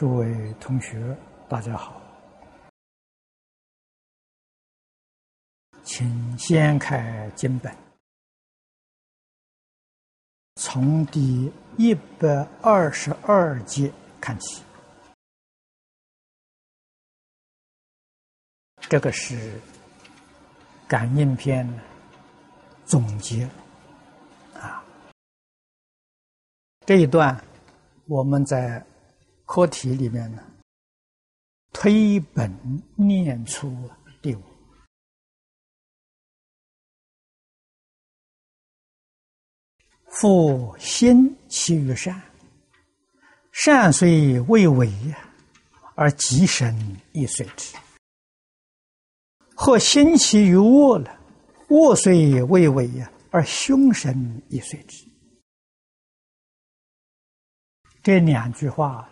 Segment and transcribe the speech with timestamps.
[0.00, 1.14] 诸位同学，
[1.46, 2.00] 大家好，
[5.82, 7.70] 请先开经本，
[10.54, 13.92] 从第一百二十二节
[14.22, 14.62] 看起。
[18.88, 19.60] 这个是
[20.88, 21.68] 感应篇
[22.86, 23.46] 总结
[24.54, 24.82] 啊，
[26.86, 27.38] 这一段
[28.06, 28.82] 我们在。
[29.52, 30.40] 课题里面呢，
[31.72, 32.48] 推本
[32.94, 33.90] 念出
[34.22, 34.42] 第五，
[40.06, 42.22] 复心其于善，
[43.50, 44.88] 善虽未为
[45.96, 46.72] 而吉神
[47.10, 47.76] 亦随之；
[49.56, 51.20] 或心其于恶了，
[51.70, 55.04] 恶虽未为呀，而凶神亦随之。
[58.00, 59.09] 这两句话。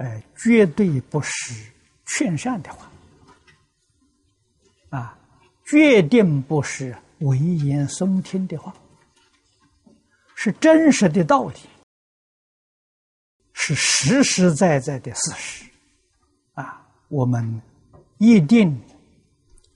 [0.00, 1.70] 哎，绝对不是
[2.06, 2.90] 劝善的话，
[4.88, 5.18] 啊，
[5.66, 8.74] 决定不是危言耸听的话，
[10.34, 11.58] 是真实的道理，
[13.52, 15.70] 是实实在在的事实，
[16.54, 17.60] 啊，我们
[18.16, 18.82] 一定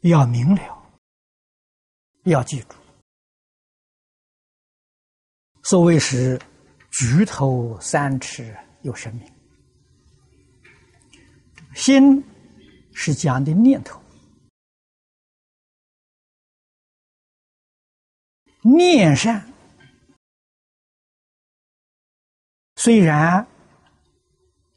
[0.00, 0.82] 要明了，
[2.22, 2.74] 要记住。
[5.64, 6.40] 所谓是
[6.90, 9.30] 举头三尺有神明。
[11.74, 12.22] 心
[12.92, 14.00] 是讲的念头，
[18.62, 19.44] 念善，
[22.76, 23.46] 虽然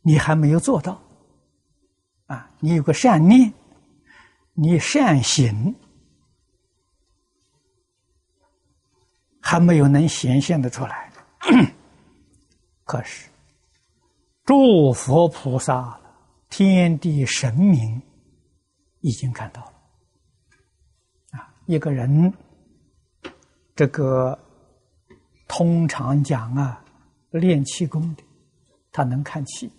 [0.01, 0.99] 你还没有做到，
[2.25, 3.53] 啊，你有个善念，
[4.53, 5.75] 你善行
[9.39, 11.11] 还没有能显现的出来，
[12.83, 13.29] 可是
[14.43, 16.01] 诸佛菩萨。
[16.49, 18.01] 天地神明
[19.01, 19.73] 已经看到了
[21.31, 21.53] 啊！
[21.65, 22.33] 一个人，
[23.75, 24.37] 这个
[25.47, 26.83] 通常讲啊，
[27.31, 28.23] 练气功的，
[28.91, 29.71] 他能看气。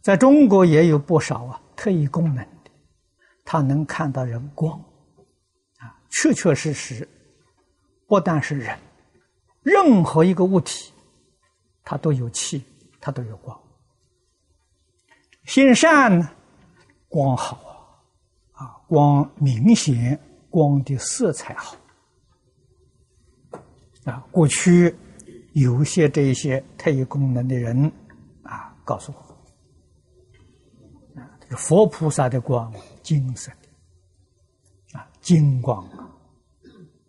[0.00, 2.70] 在中国也有不少啊，特异功能的，
[3.44, 4.76] 他能看到人光
[5.78, 7.08] 啊，确确实实，
[8.08, 8.76] 不但是人，
[9.62, 10.92] 任何一个物体，
[11.84, 12.64] 它都有气，
[13.00, 13.58] 它都有光。
[15.44, 16.30] 心善呢，
[17.08, 17.58] 光好
[18.52, 21.76] 啊，啊，光明显，光的色彩好
[24.04, 24.24] 啊。
[24.30, 24.94] 过去
[25.52, 27.90] 有些这些特异功能的人
[28.44, 29.18] 啊，告诉我
[31.20, 35.84] 啊，这个佛菩萨的光金色的啊，金光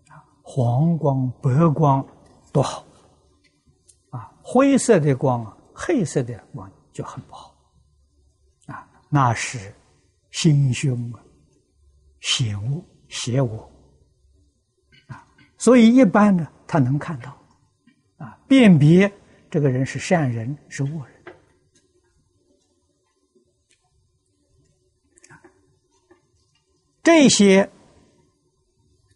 [0.09, 2.03] 啊，黄光、白光
[2.51, 2.83] 都好
[4.09, 7.52] 啊，灰色的光、黑色的光就很不好。
[9.13, 9.71] 那是
[10.31, 11.23] 心胸啊，
[12.19, 13.71] 险恶、邪恶
[15.05, 17.39] 啊，所以一般呢，他能看到
[18.17, 19.11] 啊，辨别
[19.51, 21.35] 这个人是善人是恶人。
[27.03, 27.69] 这些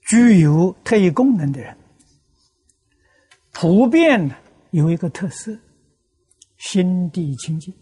[0.01, 1.75] 具有特异功能的人，
[3.51, 4.35] 普遍呢
[4.69, 5.57] 有一个特色，
[6.57, 7.73] 心地清净。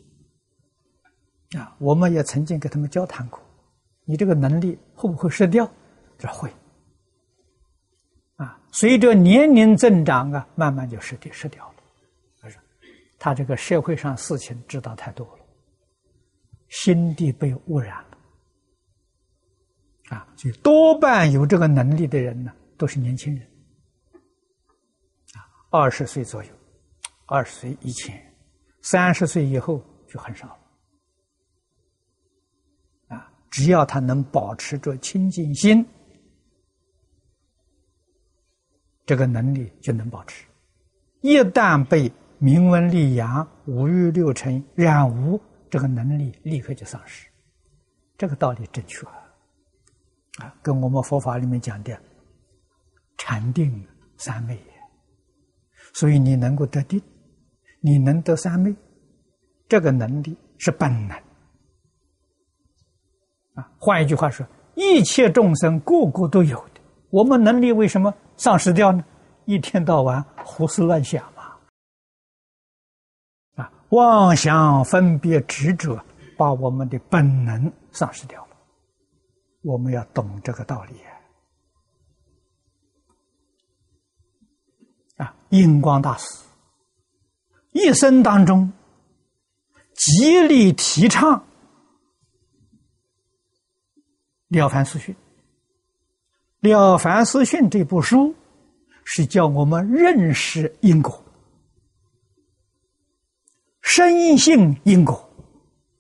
[1.54, 3.40] 啊，我们也曾经跟他们交谈过，
[4.04, 5.66] 你这个能力会不会失掉？
[6.18, 6.50] 他说会。
[8.38, 11.76] 啊，随着年龄增长啊，慢慢就失掉失掉了。
[12.42, 12.60] 他说，
[13.18, 15.46] 他这个社会上事情知道太多了，
[16.70, 18.18] 心地被污染了。
[20.10, 23.48] 啊，所以多半有这个能力的人呢，都是年轻人。
[25.34, 26.50] 啊，二十岁左右，
[27.28, 28.22] 二十岁以前，
[28.82, 30.60] 三十岁以后就很少了。
[33.56, 35.86] 只要他能保持着清净心，
[39.06, 40.46] 这个能力就能保持。
[41.22, 45.40] 一旦被名闻利养、五欲六尘染污，
[45.70, 47.30] 这个能力立刻就丧失。
[48.18, 49.08] 这个道理正确
[50.40, 51.98] 啊，跟我们佛法里面讲的
[53.18, 53.88] 禅定
[54.18, 54.74] 三昧也。
[55.94, 57.02] 所以你能够得定，
[57.80, 58.76] 你能得三昧，
[59.70, 61.25] 这个能力是本能。
[63.56, 69.04] 啊，换一句话说，一切众生个个都有的，我们能力为什么丧失掉呢？
[69.46, 71.56] 一天到晚胡思乱想嘛，
[73.64, 76.00] 啊，妄想、分别、执着，
[76.38, 78.50] 把我们的本能丧失掉了。
[79.62, 80.94] 我们要懂这个道理
[85.18, 85.26] 啊！
[85.26, 86.44] 啊印光大师
[87.72, 88.72] 一生当中
[89.94, 91.40] 极力提倡
[94.56, 95.14] 《了凡四训》。
[96.70, 98.34] 《了凡四训》这部书
[99.04, 101.24] 是叫我们认识因果、
[103.82, 105.30] 深信因果，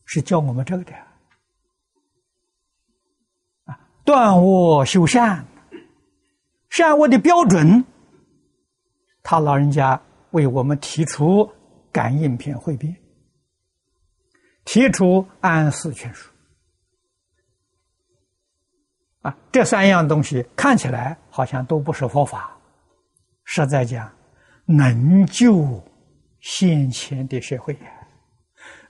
[0.06, 0.94] 是教我们这个的
[3.66, 5.46] 啊，断恶修善，
[6.70, 7.86] 善恶的标准。
[9.22, 11.48] 他老人家为我们提出
[11.92, 12.96] 感应篇汇编，
[14.64, 16.32] 提出安世全书。
[19.26, 22.56] 啊，这三样东西看起来好像都不是佛法，
[23.44, 24.08] 实在讲，
[24.66, 25.84] 能救
[26.42, 27.76] 先前的社会，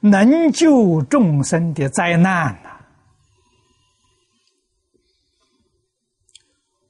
[0.01, 2.69] 能救众生的灾难呐，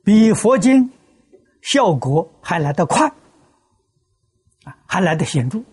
[0.03, 0.91] 比佛经
[1.61, 3.07] 效果还来得快，
[4.63, 5.63] 啊，还来得显著，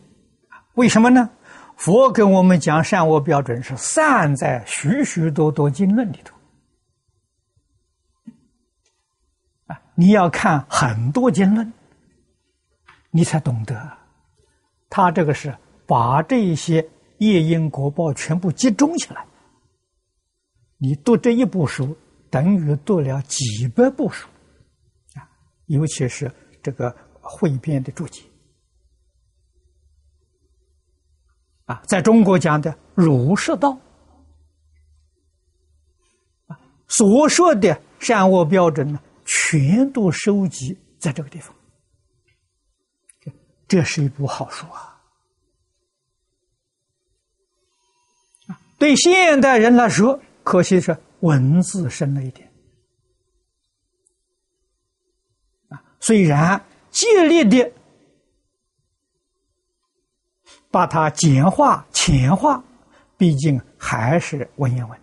[0.75, 1.31] 为什么呢？
[1.79, 6.32] 佛跟我们讲善恶标准是散在许许多多经论里头。
[9.95, 11.73] 你要看很多经论，
[13.11, 13.99] 你才懂得。
[14.89, 15.57] 他这个是
[15.87, 16.87] 把这些
[17.19, 19.25] 夜莺国报全部集中起来。
[20.79, 21.97] 你读这一部书，
[22.31, 24.27] 等于读了几百部书
[25.15, 25.29] 啊！
[25.67, 26.31] 尤其是
[26.63, 28.23] 这个汇编的注解
[31.67, 33.79] 啊，在中国讲的儒释道
[36.49, 36.59] 啊，
[36.89, 39.01] 所说的善恶标准呢？
[39.53, 41.55] 全都收集在这个地方，
[43.69, 44.99] 这是一部好书啊！
[48.79, 52.51] 对现代人来说，可惜是文字深了一点
[55.69, 55.85] 啊。
[56.01, 57.71] 虽然尽力的
[60.71, 62.65] 把它简化、浅化，
[63.19, 65.02] 毕竟还是文言文。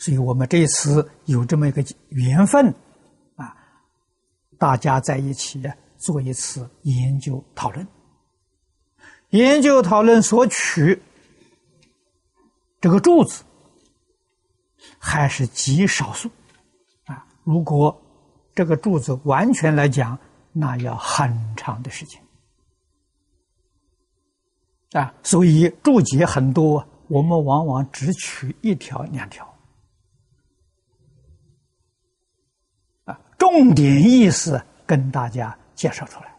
[0.00, 2.74] 所以我们这一次有这么一个缘分，
[3.36, 3.54] 啊，
[4.58, 5.62] 大家在一起
[5.98, 7.86] 做一次研究讨论，
[9.28, 10.98] 研究讨论所取
[12.80, 13.44] 这个柱子
[14.98, 16.30] 还是极少数，
[17.04, 17.94] 啊，如果
[18.54, 20.18] 这个柱子完全来讲，
[20.50, 22.22] 那要很长的时间，
[24.92, 29.46] 啊，所以注解很多，我们往往只取一条两条。
[33.50, 36.32] 重点意思跟大家介绍出来，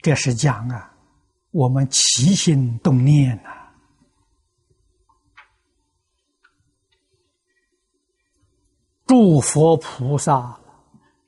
[0.00, 0.90] 这是讲啊，
[1.50, 3.50] 我们起心动念呐，
[9.06, 10.58] 诸佛菩萨，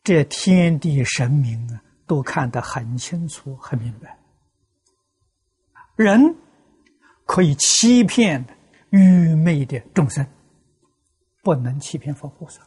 [0.02, 4.18] 这天地神明啊，都看得很清楚、很明白。
[5.94, 6.34] 人
[7.26, 8.42] 可以欺骗
[8.88, 10.26] 愚昧的众生。
[11.48, 12.60] 不能欺骗佛菩萨，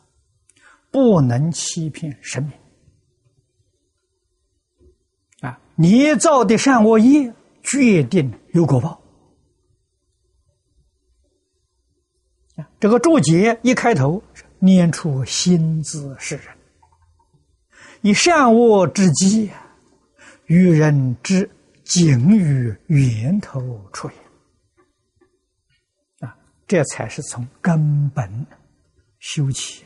[0.90, 2.52] 不能欺骗神明
[5.42, 5.60] 啊！
[5.76, 7.32] 你造的善恶业，
[7.62, 9.00] 决定有果报
[12.80, 14.24] 这个注解一开头
[14.58, 16.48] 念出心字是人，
[18.02, 19.52] 以善恶之机，
[20.48, 21.48] 与人之
[21.84, 24.16] 境于源头出也
[26.28, 26.36] 啊！
[26.66, 28.48] 这才是从根本。
[29.22, 29.86] 修起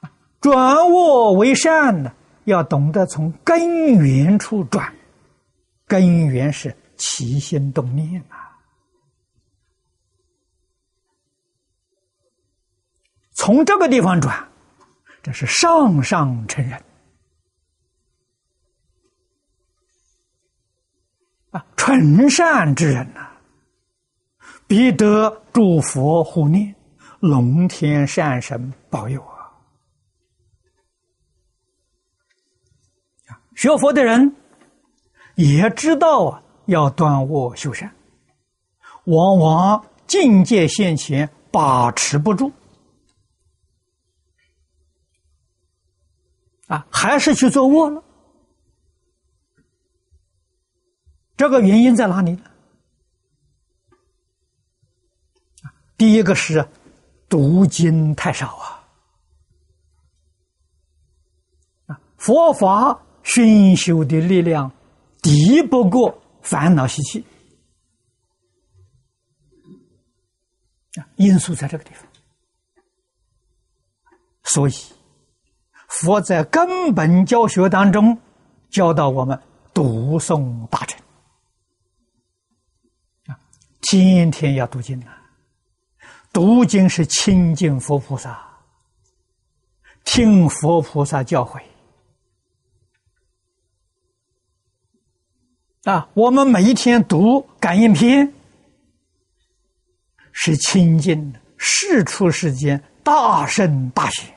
[0.00, 2.10] 啊，转恶为善呢，
[2.44, 4.94] 要懂得从根源处转，
[5.86, 8.58] 根源是起心动念啊，
[13.34, 14.48] 从这个地方转，
[15.22, 16.82] 这是上上成人
[21.50, 23.32] 啊，纯善之人呐。
[24.66, 26.74] 必得诸佛护念，
[27.20, 29.52] 龙天善神保佑啊！
[33.54, 34.34] 学佛的人
[35.36, 37.94] 也知道啊，要断恶修善，
[39.04, 42.50] 往往境界现前把持不住
[46.66, 48.02] 啊，还是去做恶了。
[51.36, 52.50] 这个原因在哪里呢？
[55.96, 56.68] 第一个是
[57.28, 58.84] 读经太少啊，
[61.86, 64.70] 啊，佛法熏修的力量
[65.22, 67.24] 敌不过烦恼习气。
[70.96, 72.06] 啊，因素在这个地方，
[74.44, 74.72] 所以
[75.88, 78.16] 佛在根本教学当中
[78.68, 79.40] 教导我们
[79.72, 81.00] 读诵大乘。
[83.26, 83.38] 啊，
[83.82, 85.20] 天天要读经啊！
[86.34, 88.36] 读经是亲近佛菩萨，
[90.02, 91.62] 听佛菩萨教诲
[95.84, 96.08] 啊！
[96.12, 98.34] 我们每一天读感应篇，
[100.32, 104.36] 是亲近的世出世间大圣大贤。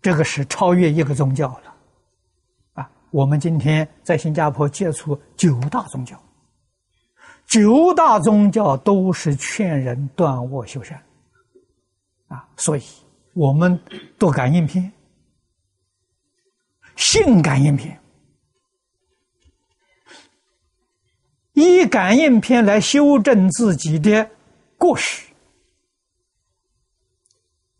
[0.00, 1.74] 这个是超越一个宗教了，
[2.74, 2.88] 啊！
[3.10, 6.16] 我们今天在新加坡接触九大宗教，
[7.52, 10.98] 九大宗教都是劝人断恶修善，
[12.28, 12.48] 啊！
[12.56, 12.82] 所以
[13.34, 13.78] 我们
[14.18, 14.90] 读感应篇、
[16.96, 18.00] 信感应篇，
[21.52, 24.30] 以感应篇来修正自己的
[24.78, 25.30] 过失，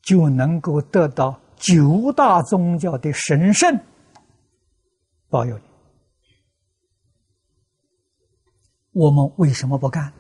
[0.03, 1.41] 就能够得到。
[1.57, 3.81] 九大宗教的神圣
[5.31, 5.65] 保佑你，
[8.93, 10.13] 我们为什么不干？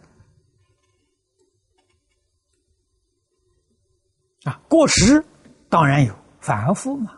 [4.44, 5.24] 啊，过失
[5.68, 7.16] 当然有，反复嘛，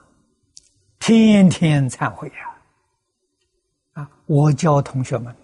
[0.98, 4.02] 天天忏悔呀！
[4.02, 5.34] 啊，我教同学们，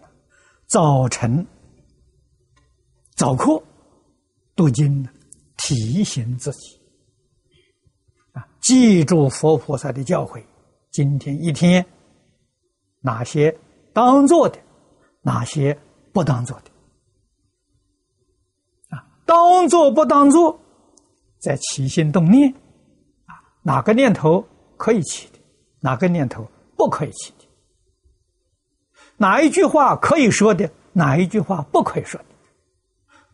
[0.67, 1.47] 早晨
[3.14, 3.62] 早课
[4.55, 5.09] 读经，
[5.57, 6.79] 提醒自己
[8.33, 8.47] 啊。
[8.61, 10.45] 记住佛菩萨的教诲，
[10.90, 11.87] 今天一天，
[13.00, 13.57] 哪些
[13.95, 14.59] 当做的，
[15.23, 15.79] 哪些
[16.12, 16.71] 不当做的，
[18.97, 20.61] 啊，当做不当做，
[21.38, 22.52] 在起心动念，
[23.26, 24.45] 啊，哪个念头
[24.76, 25.38] 可以起的，
[25.81, 27.45] 哪个念头不可以起的，
[29.17, 32.26] 哪一句话可以说的，哪一句话不可以说的，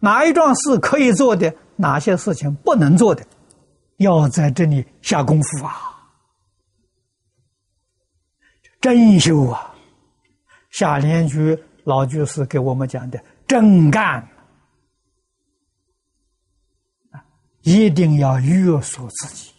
[0.01, 3.25] 哪一桩事可以做的，哪些事情不能做的。
[3.99, 5.73] 要在这里下功夫啊，
[8.79, 9.75] 真修啊！
[10.69, 14.29] 下联句老居士给我们讲的真干，
[17.63, 19.53] 一定要约束自己，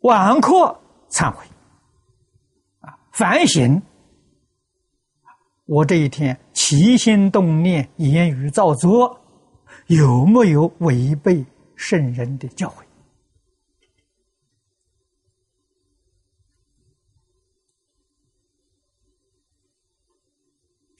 [0.00, 0.78] 晚课
[1.08, 1.42] 忏悔
[2.80, 3.80] 啊，反省
[5.64, 9.18] 我这一天起心动念、言语造作
[9.86, 11.42] 有没有违背？
[11.74, 12.82] 圣人的教诲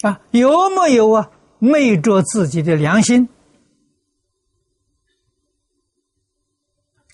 [0.03, 1.31] 啊，有没有啊？
[1.59, 3.29] 昧着自己的良心，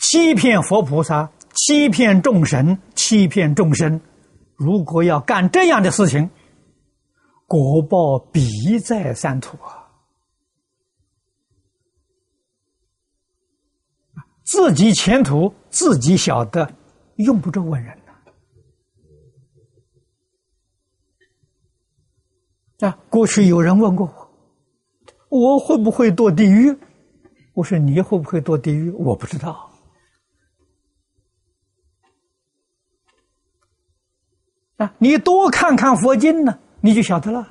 [0.01, 4.01] 欺骗佛菩萨，欺骗众神，欺骗众生。
[4.57, 6.31] 如果要干这样的事情，
[7.47, 9.85] 果报必在三途啊！
[14.45, 16.73] 自己前途自己晓得，
[17.17, 17.98] 用不着问人
[22.81, 24.07] 啊，过去有人问过
[25.29, 26.77] 我，我会不会堕地狱？
[27.55, 28.91] 我说你会不会堕地狱？
[28.93, 29.69] 我不知道。
[34.77, 37.49] 啊，你多看看佛经呢，你就晓得了。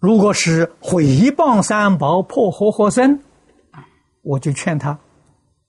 [0.00, 3.18] 如果是毁谤三宝、破活活僧，
[4.22, 4.98] 我就劝他，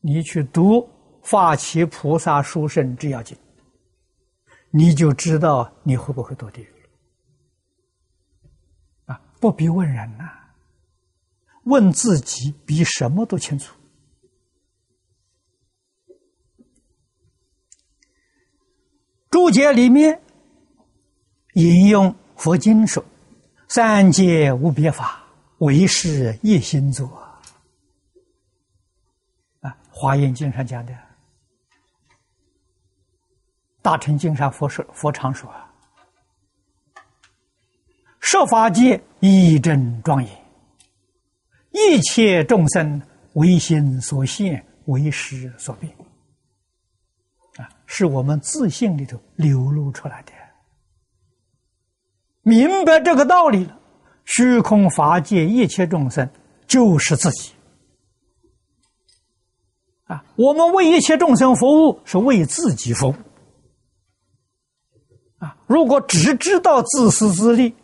[0.01, 0.77] 你去读
[1.21, 3.37] 《发起菩萨书圣制要经》，
[4.77, 6.89] 你就知道你会不会堕地狱了。
[9.05, 10.29] 啊，不必问人呐，
[11.63, 13.73] 问自己比什么都清楚。
[19.31, 20.21] 注解里面
[21.53, 23.01] 引用佛经说。
[23.67, 25.23] 三界无别法，
[25.59, 27.07] 唯是一心作。
[29.61, 30.93] 啊，《华严经》上讲的，
[33.85, 35.47] 《大乘经》上佛说，佛常说
[38.19, 40.45] ：“设法界一真庄严，
[41.69, 42.99] 一切众生
[43.33, 45.93] 唯心所现，唯识所变。”
[47.61, 50.31] 啊，是我们自信里头流露出来的。
[52.41, 53.79] 明白这个道理了，
[54.25, 56.27] 虚空法界一切众生
[56.65, 57.51] 就是自己
[60.05, 60.25] 啊！
[60.35, 63.15] 我们为一切众生服务，是为自己服务
[65.67, 67.75] 如果只知道自私自利，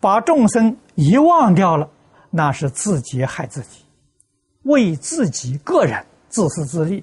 [0.00, 1.88] 把众生遗忘掉了，
[2.30, 3.84] 那是自己害自己，
[4.62, 7.02] 为自己个人自私自利，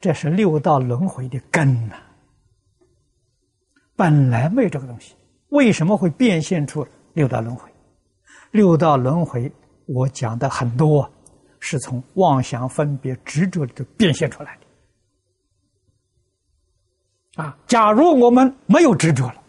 [0.00, 1.94] 这是六道轮回的根呐！
[3.96, 5.14] 本来没有这个东西。
[5.48, 7.70] 为什么会变现出六道轮回？
[8.50, 9.50] 六道轮回，
[9.86, 11.10] 我讲的很多，
[11.58, 14.67] 是从妄想分别执着里头变现出来的。
[17.38, 19.40] 啊，假如我们没有执着了，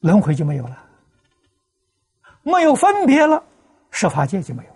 [0.00, 0.86] 轮回就没有了，
[2.42, 3.42] 没有分别了，
[3.90, 4.70] 十法界就没有，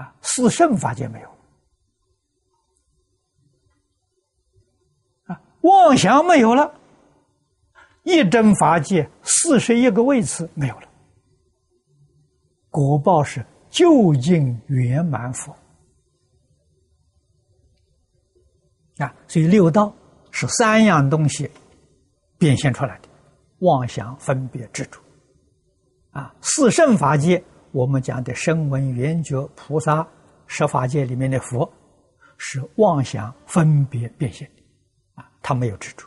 [0.00, 1.28] 啊，四圣法界没有，
[5.26, 6.74] 啊，妄想没有了。
[8.04, 10.88] 一真法界四十一个位次没有了，
[12.70, 15.54] 果报是究竟圆满佛
[19.00, 19.14] 啊！
[19.26, 19.92] 所以六道
[20.30, 21.50] 是三样东西
[22.38, 23.08] 变现出来的：
[23.60, 25.00] 妄想、分别、执着。
[26.12, 27.42] 啊，四圣法界
[27.72, 30.06] 我们讲的声闻、缘觉、菩萨
[30.46, 31.70] 十法界里面的佛，
[32.36, 36.06] 是妄想、分别变现的啊，他没有执着。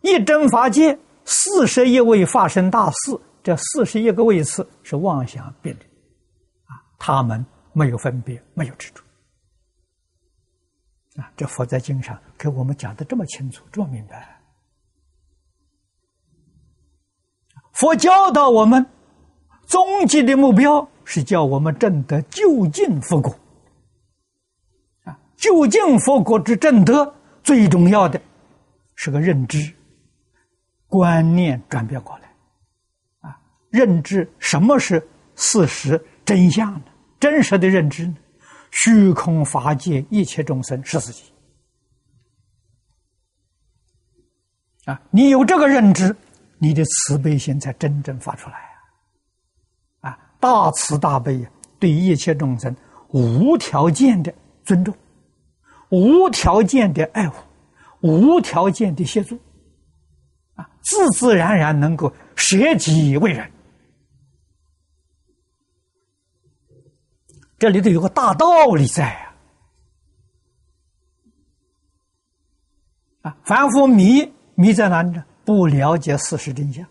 [0.00, 5.84] 一真法界四十一位化身大士，这四十一个位次是妄想变的，
[6.66, 9.02] 啊，他们没有分别，没有执着，
[11.18, 14.40] 啊，这佛在经上给我们讲的这么清楚，这么明白。
[17.72, 18.86] 佛教导我们，
[19.66, 23.36] 终极的目标是叫我们证得究竟佛果，
[25.04, 28.20] 啊，究竟佛果之正德，最重要的
[28.94, 29.74] 是个认知。
[30.86, 32.32] 观念转变过来，
[33.20, 33.38] 啊，
[33.70, 36.82] 认知什么是事实真相呢？
[37.20, 38.16] 真实的认知呢？
[38.70, 41.22] 虚空法界一切众生是自己，
[44.84, 46.14] 啊，你有这个认知，
[46.58, 48.56] 你的慈悲心才真正发出来
[50.00, 52.74] 啊，啊，大慈大悲啊对一切众生
[53.08, 54.32] 无条件的
[54.64, 54.94] 尊重，
[55.90, 57.42] 无条件的爱护，
[58.00, 59.38] 无条件的协助。
[60.54, 60.68] 啊。
[60.82, 63.50] 自自然然能够舍己为人，
[67.58, 69.34] 这里头有个大道理在啊！
[73.22, 75.24] 啊，凡夫迷迷在哪里呢？
[75.44, 76.86] 不了解事实真相，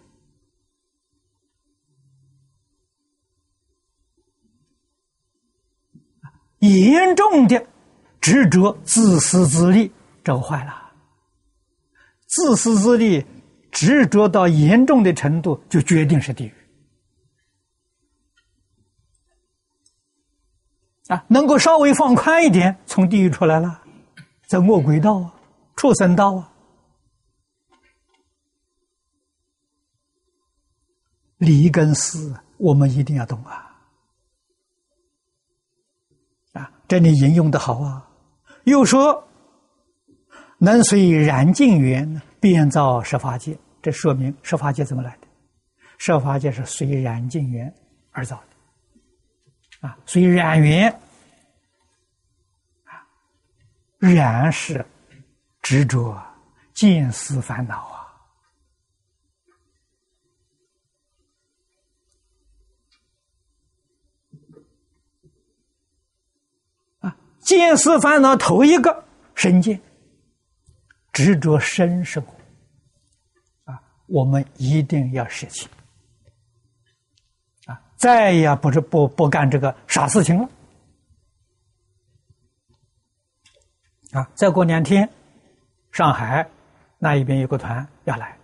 [6.60, 7.66] 严重的
[8.20, 9.92] 执着自私自利，
[10.24, 10.92] 这坏了，
[12.26, 13.26] 自私自利。
[13.70, 16.54] 执着到严重的程度，就决定是地狱
[21.08, 21.24] 啊！
[21.28, 23.82] 能够稍微放宽一点，从地狱出来了，
[24.48, 25.34] 在恶鬼道啊、
[25.76, 26.52] 畜生道啊，
[31.38, 33.78] 理跟事我们一定要懂啊！
[36.54, 38.10] 啊，这里引用的好啊，
[38.66, 39.28] 又说
[40.58, 43.58] 能随燃尽缘变造十法界。
[43.82, 45.28] 这说明设法界怎么来的？
[45.98, 47.74] 设法界是随燃尽缘
[48.12, 48.57] 而造的，
[49.82, 50.92] 啊，所以染缘，
[52.86, 53.06] 啊，
[54.00, 54.86] 染是
[55.62, 56.20] 执着、
[56.74, 57.86] 见思烦恼
[67.02, 69.80] 啊，啊，见思烦恼头一个身见，
[71.14, 72.36] 执着身生活。
[74.08, 75.68] 我们一定要舍弃！
[77.98, 80.48] 再也不是不不干这个傻事情了
[84.12, 84.30] 啊！
[84.36, 85.10] 再过两天，
[85.92, 86.50] 上海
[87.00, 88.38] 那一边有个团要来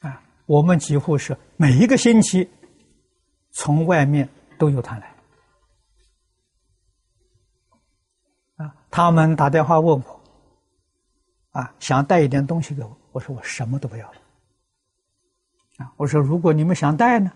[0.00, 0.20] 啊！
[0.46, 2.50] 我们几乎是每一个星期
[3.52, 4.28] 从外面
[4.58, 5.14] 都有团来
[8.56, 8.74] 啊！
[8.90, 10.20] 他们打电话问我
[11.52, 12.98] 啊，想带一点东西给我。
[13.12, 14.18] 我说我什么都不要了，
[15.78, 15.92] 啊！
[15.96, 17.32] 我说如果你们想带呢，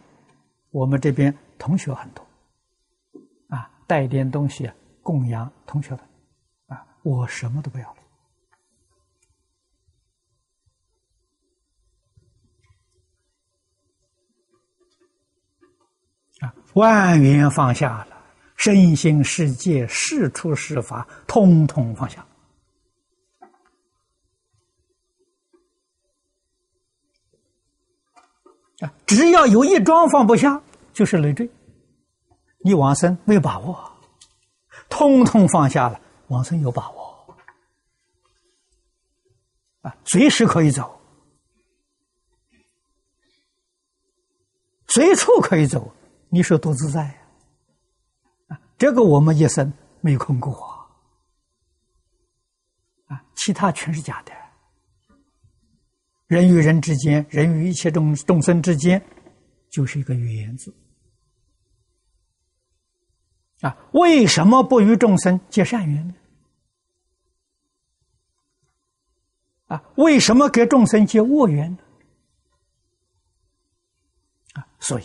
[0.73, 2.27] 我们这边同学很多，
[3.49, 4.71] 啊，带点东西
[5.03, 6.01] 供养同学们，
[6.69, 7.97] 啊，我什么都不要了，
[16.41, 18.17] 啊，万缘放下了，
[18.57, 22.27] 身心世界事出事法，通通放下。
[28.83, 30.61] 啊只要有一桩放不下，
[30.93, 31.49] 就是累赘。
[32.65, 33.93] 你往生没有把握，
[34.89, 37.37] 通通放下了，往生有把握
[39.83, 41.01] 啊，随时可以走，
[44.89, 45.93] 随处可以走，
[46.29, 47.15] 你说多自在呀！
[48.49, 50.53] 啊，这个我们一生没空过
[53.07, 54.33] 啊，其他全是假的。
[56.33, 59.05] 人与人之间，人与一切众众生之间，
[59.69, 60.75] 就是一个缘字
[63.61, 63.77] 啊。
[63.93, 66.15] 为什么不与众生结善缘呢？
[69.67, 71.79] 啊，为什么给众生结恶缘呢？
[74.55, 75.05] 啊，所以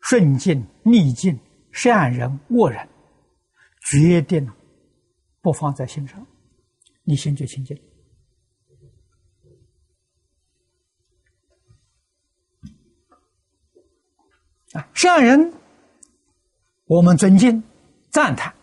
[0.00, 1.38] 顺境逆境，
[1.72, 2.88] 善人恶人，
[3.90, 4.50] 决定
[5.42, 6.26] 不放在心上，
[7.02, 7.78] 你心就清净。
[14.94, 15.52] 善人
[16.86, 17.62] 我们尊敬
[18.10, 18.54] 赞叹，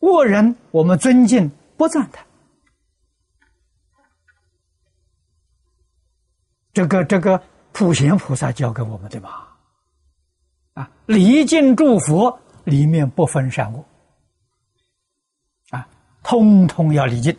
[0.00, 1.50] 恶人我们尊敬。
[1.74, 2.24] 不赞叹，
[6.72, 9.48] 这个这个普贤菩萨教给我们的嘛，
[10.74, 13.84] 啊，礼敬诸佛里面不分善恶，
[15.70, 15.88] 啊，
[16.22, 17.36] 通通要礼敬，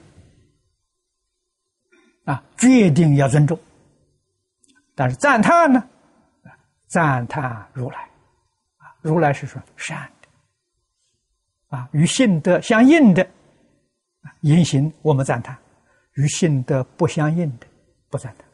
[2.25, 3.57] 啊，决定要尊重，
[4.93, 5.87] 但是赞叹呢，
[6.93, 7.97] 赞叹如来，
[8.77, 13.27] 啊，如来是说善的，啊，与性德相应的。
[14.41, 15.57] 言行我们赞叹，
[16.13, 17.65] 与性德不相应的
[18.11, 18.47] 不赞叹，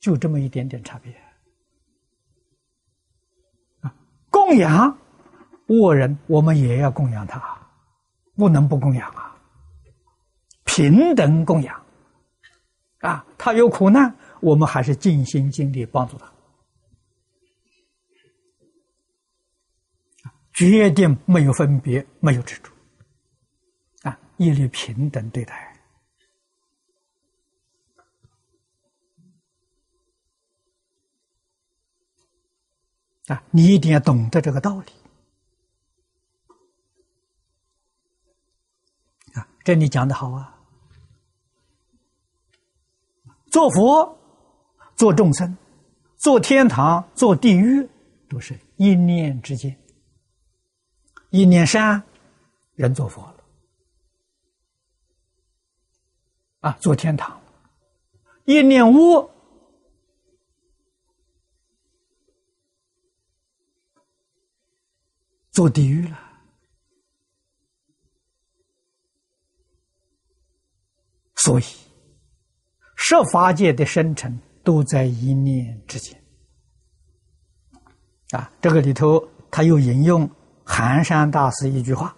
[0.00, 1.12] 就这么一点点差别。
[3.82, 3.94] 啊，
[4.30, 4.96] 供养
[5.66, 7.38] 恶人，我们也要供养他，
[8.34, 9.36] 不能不供养啊。
[10.64, 11.84] 平等供养，
[13.00, 16.32] 啊，他有苦难，我们还是尽心尽力帮助他，
[20.56, 22.72] 决定没有分别，没有执着。
[24.08, 25.76] 啊一律平等对待
[33.26, 33.42] 啊！
[33.50, 34.92] 你一定要懂得这个道理
[39.34, 39.46] 啊！
[39.62, 40.58] 这里讲的好啊！
[43.50, 44.18] 做佛、
[44.94, 45.54] 做众生、
[46.16, 47.86] 做天堂、做地狱，
[48.28, 49.76] 都是一念之间。
[51.30, 52.02] 一念善，
[52.74, 53.34] 人做佛。
[56.60, 57.40] 啊，做天堂，
[58.44, 59.30] 一念恶，
[65.52, 66.18] 做地狱了。
[71.36, 71.64] 所以，
[72.96, 76.20] 设法界的生成都在一念之间。
[78.30, 80.28] 啊，这个里头他又引用
[80.66, 82.14] 寒山大师一句话。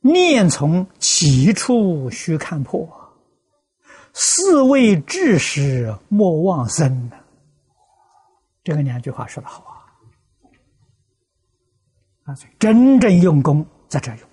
[0.00, 2.88] 念从起处须看破，
[4.12, 7.10] 四位智时莫忘生。
[8.62, 9.64] 这个两句话说的好
[12.24, 12.32] 啊！
[12.32, 14.28] 啊，真正用功在这用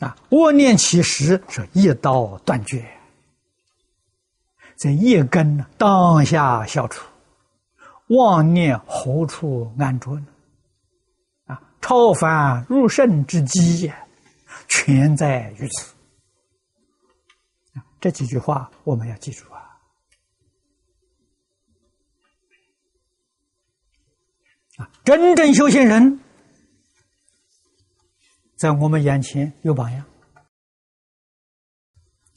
[0.00, 2.97] 啊，恶念起时是一刀断绝，
[4.78, 7.04] 在一根当下消除，
[8.06, 10.26] 妄念何处安住呢？
[11.46, 13.92] 啊超凡入圣之机，
[14.68, 15.94] 全在于此。
[18.00, 19.58] 这几句话我们要记住啊！
[24.76, 26.20] 啊，真正修行人，
[28.54, 30.04] 在我们眼前有榜样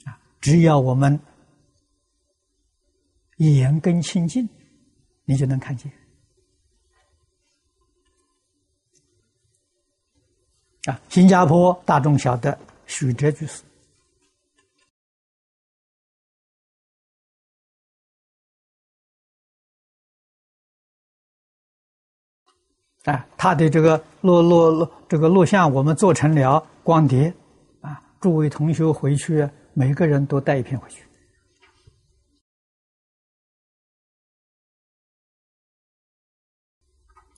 [0.05, 0.17] 啊！
[0.39, 1.19] 只要我们
[3.49, 4.47] 眼根清净，
[5.25, 5.91] 你就能看见。
[10.85, 13.61] 啊，新加坡大众晓得许哲居士
[23.03, 27.33] 啊，他的这个录录录这个录像，我们做成了光碟
[27.81, 31.03] 啊，诸位同学回去，每个人都带一片回去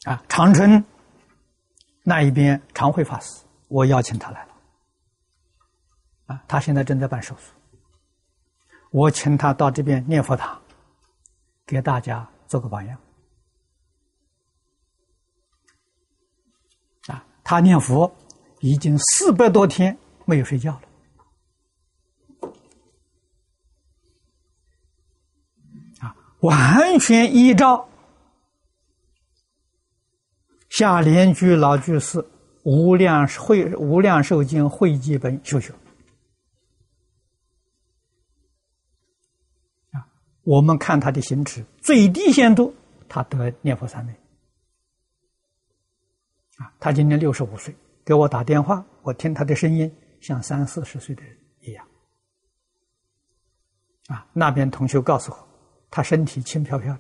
[0.06, 0.84] 啊，长春。
[2.06, 4.54] 那一边常慧法师，我邀请他来了，
[6.26, 7.54] 啊，他现在正在办手术，
[8.92, 10.62] 我请他到这边念佛堂，
[11.66, 13.00] 给大家做个榜样，
[17.08, 18.14] 啊，他念佛
[18.60, 20.78] 已经四百多天没有睡觉
[22.42, 22.52] 了，
[26.02, 27.88] 啊，完全依照。
[30.74, 32.18] 下莲居老居士
[32.64, 35.72] 《无量会无量寿经会记本》修修
[39.92, 40.02] 啊，
[40.42, 42.74] 我们看他的行持，最低限度
[43.08, 44.12] 他得念佛三昧
[46.58, 46.74] 啊。
[46.80, 51.88] 他今年六十五岁，给我打电话，我听他的声音像三四十岁的人一样。
[54.08, 55.48] 啊，那边同学告诉我，
[55.92, 57.00] 他身体轻飘飘的。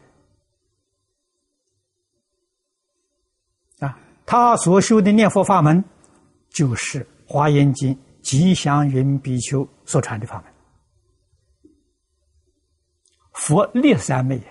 [4.26, 5.84] 他所修的念佛法门，
[6.50, 10.54] 就是《华严经》吉祥云比丘所传的法门。
[13.34, 14.42] 佛立三昧，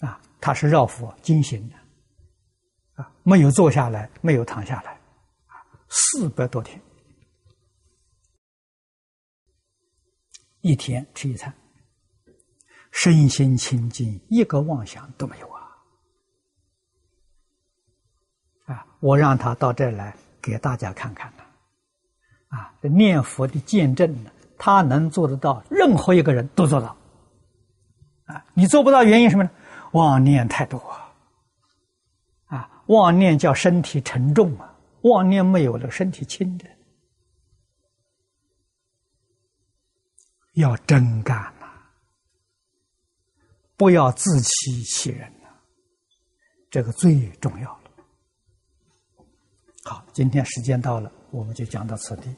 [0.00, 1.76] 啊，他是绕佛精行的，
[3.02, 4.92] 啊，没有坐下来，没有躺下来，
[5.46, 6.78] 啊，四百多天，
[10.60, 11.54] 一天吃一餐，
[12.90, 15.57] 身心清净，一个妄想都没有啊！
[18.68, 21.42] 啊，我让他到这儿来给大家看看呢，
[22.48, 24.30] 啊，念佛的见证呢。
[24.60, 26.96] 他能做得到，任何一个人都做到。
[28.26, 29.50] 啊，你做不到，原因什么呢？
[29.92, 30.78] 妄念太多
[32.46, 32.68] 啊！
[32.86, 36.66] 妄念叫身体沉重啊，妄念没有了，身体轻的。
[40.54, 41.68] 要真干呐，
[43.76, 45.48] 不要自欺欺人呐，
[46.68, 47.77] 这个最重要。
[49.88, 52.28] 好，今天时间到了，我们就讲到此地。